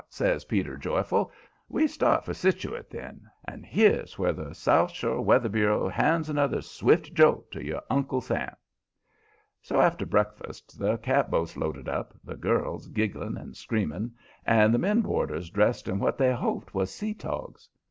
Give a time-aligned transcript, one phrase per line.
[0.09, 1.31] says Peter, joyful.
[1.69, 3.29] "We start for Setuckit, then.
[3.45, 8.19] And here's where the South Shore Weather Bureau hands another swift jolt to your Uncle
[8.19, 8.55] Sam."
[9.61, 15.01] So, after breakfast, the catboats loaded up, the girls giggling and screaming, and the men
[15.01, 17.69] boarders dressed in what they hoped was sea togs.